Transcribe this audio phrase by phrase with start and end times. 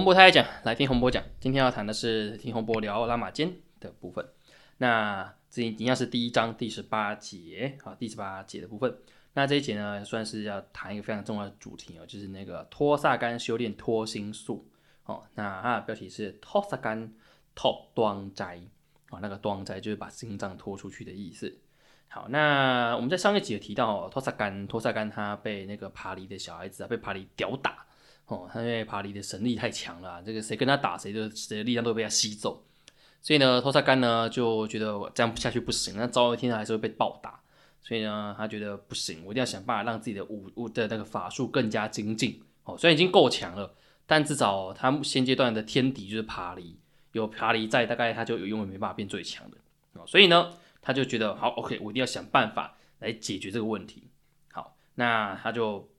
[0.00, 1.22] 洪博台讲，来听洪博讲。
[1.40, 4.26] 今天要谈的是听洪博聊拉玛间的部分。
[4.78, 8.96] 那这一样是第一章第十八节啊，第十八节的部分。
[9.34, 14.66] 那这一节呢，算是要谈一个非常重要的主题哦，就是那个托萨干修炼托心术
[15.04, 15.22] 哦。
[15.34, 17.12] 那它的标题是托萨干
[17.54, 18.58] 托端斋
[19.10, 21.54] 哦，那个端斋就是把心脏拖出去的意思。
[22.08, 27.84] 好，那我们在上一集有提到托萨干，托萨干他被那个帕里的小孩子啊，被帕里屌打。
[28.30, 32.64] 哦，他因为帕里的神力太强了，这个谁跟他打，谁的谁的力量都被他吸走。
[33.20, 37.40] 所以呢，托萨干呢就觉得这样下去不行，那早有一天还是会被暴打。
[37.82, 42.40] 所以呢，他觉得不行，我一定要想办法让自己的武武的那个法术更加精进。
[42.62, 43.74] 哦，虽然已经够强了，
[44.06, 46.78] 但至少他现阶段的天敌就是帕里，
[47.10, 49.56] 有帕里在，大概他就永远没办法变最强的。
[49.94, 54.04] 哦，所以呢，他就觉得好，OK，我一定要想办法来解决这个问题。
[54.52, 55.89] 好，那他就。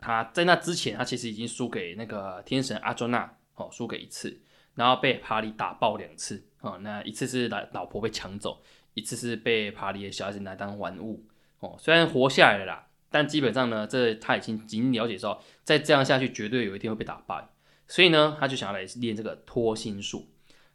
[0.00, 4.40] 他在那之前，他其实已经输给那个天神阿周那，哦，输给一次，
[4.74, 8.62] 然后被帕里打爆两次，哦，那一次是老老婆被抢走，
[8.94, 11.24] 一次是被帕里的小孩子拿当玩物，
[11.60, 17.48] 哦，虽然活下来了啦，但基本上呢，这他已经已经了解到，再这样下去，绝对有一天会被打败，
[17.86, 20.28] 所以呢，他就想要来练这个脱心术。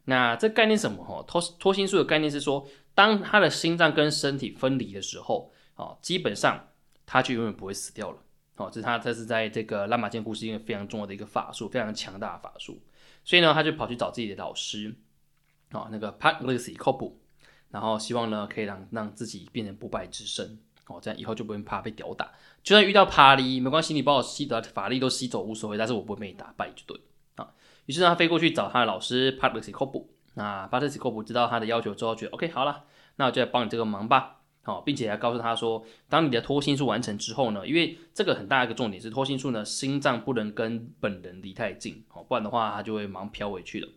[0.06, 1.02] 那这概念什么？
[1.02, 6.68] 哈，脱脱心术的概念是说，当他的心脏跟身体分离的时候，哦，基本上
[7.06, 8.18] 他就永远不会死掉了。
[8.56, 12.80] 哦，这是他，这是在这个拉玛剑故事，一个非常重要的一个法术，非常强大的法术，
[13.24, 14.96] 所以呢，他就跑去找自己的老师，
[15.72, 17.20] 哦，那个 Pat Lucy c o p
[17.72, 27.02] 然后希望呢，可以让让自己变成不败之身，哦，这样以后就不用怕被屌打，就算遇到帕利，没关系，你把我吸的法力都吸走无所谓，但是我不会被你打败就对，
[27.38, 27.52] 啊，
[27.88, 32.84] 于是他飞过去找他的老师 Pat Lucy c o p 那 Pat Lucy c o p 知道他的要求之后，觉得 OK 好了，
[33.16, 34.42] 那我就来帮你这个忙吧。
[34.66, 43.88] 好，并且还告诉他说，当你的脱心术完成之后呢，因为这个很大一个重点是脱心术呢，心脏不能跟本人离太近，哦，不然的话他就会忙飘回去了。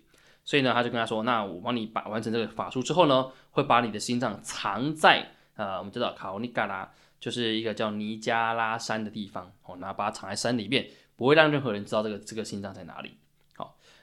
[0.45, 13.13] 所以呢，他就跟他说，那我帮你把完成这个法术之后呢，会把你的心脏藏在呃，我们知道考尼嘎拉就是一个叫尼加拉山的地方，哦，然后把它藏在山里面，不会让任何人知道这个这个心脏在哪里。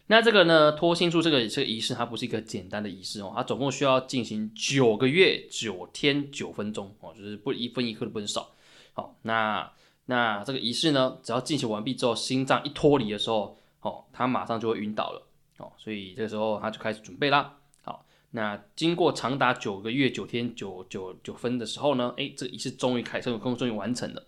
[0.08, 8.52] 那这个呢，脱心术这个这个仪式，它不是一个简单的仪式哦，它总共需要进行九个月九天九分钟哦，就是不一分一刻都不能少。
[8.91, 9.72] 好，那
[10.06, 15.25] 那这个仪式呢，只要进行完毕之后，心脏一脱离的时候，哦，他马上就会晕倒了
[15.58, 17.56] 哦，所以这个时候他就开始准备啦。
[17.84, 24.22] 好，那经过长达九个月九天九九九分的时候呢，哎，这个仪式终于开始，终终于完成了。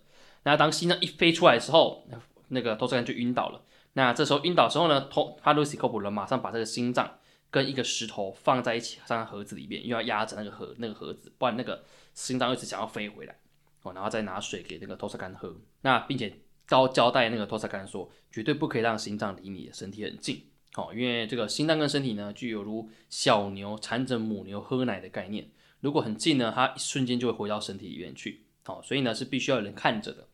[0.44, 2.02] 那当心脏一飞出来的时候，
[2.48, 3.60] 那个托斯干就晕倒了。
[3.96, 7.18] 那这时候晕倒时候呢，托帕鲁西科普人马上把这个心脏
[7.50, 13.34] 跟一个石头放在一起，放在盒子里面，又要压着那个盒那个盒子，不然那个心脏一直想要飞回来
[13.80, 15.56] 哦，然后再拿水给那个托萨干喝。
[15.80, 16.30] 那并且
[16.66, 25.48] 交交代那个托萨干说，绝对不可以让心脏离你的身体很近哦，因为这个心脏跟身体呢，具有如小牛缠着母牛喝奶的概念，
[25.80, 30.28] 如果很近呢，它一瞬间就会回到身体里面去哦，所以呢是必须要有人看着的。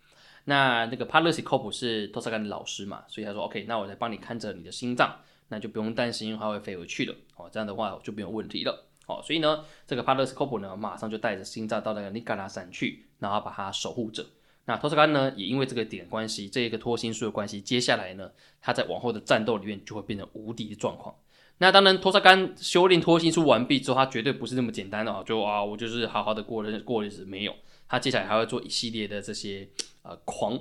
[0.45, 9.23] 那那个帕勒斯科普是托萨干的老师嘛，所以他说 OK，那我来帮你看着你的心脏，那就不用担心它会飞回去了哦，这样的话就没有问题了哦。
[9.25, 14.27] 所以呢，这个帕勒斯科普呢，马上就带着心脏到那个尼加拉山去，然后把它守护着。
[14.65, 18.31] 那托萨干呢，也因为这个点关系，这一个脱心术的关系，接下来呢，
[18.61, 21.15] 他在往后的战斗里面就会变成无敌的状况。
[21.59, 27.55] 那当然，托萨干修炼脱心术完毕之后，他绝对不是那么简单的啊，就啊，我就是好好的过日过日子，没有，
[27.93, 29.69] 他接下来还会做一系列的这些。
[30.05, 30.59] 呃，狂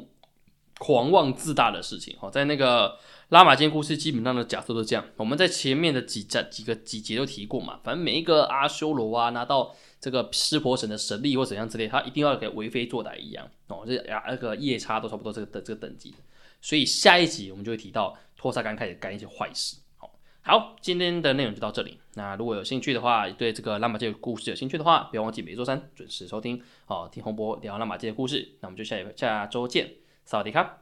[0.77, 2.95] 狂妄自大的事情哦，在那个
[3.29, 5.03] 拉玛间故事基本上的假设都这样。
[5.17, 13.83] 我们在前面的几章几个几节都提过嘛，反正每一个阿修罗啊，拿到这个湿婆神的神力或怎样之类，他一定要给为非作歹一样哦。
[13.83, 16.13] 这啊那个夜叉都差不多这个的这个等级，
[16.61, 19.77] 所以下一集我们就会提到托萨干开始干一些坏事。
[20.43, 21.99] 好，今天的内容就到这里。
[22.15, 28.53] 那如果有兴趣的话，对这个拉马界故事有兴趣的话，不要忘记每周三准时收听，哦听洪波聊拉马界的故事。
[28.59, 29.93] 那我们就下一下周见，
[30.25, 30.79] 萨瓦迪卡。